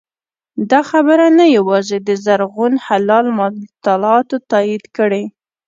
دا 0.71 0.81
خبره 0.89 1.25
نه 1.39 1.45
یوازې 1.57 1.97
د 2.07 2.09
زرغون 2.25 2.73
هلال 2.85 3.25
مطالعاتو 3.39 4.35
تایید 4.51 4.83
کړې 4.97 5.23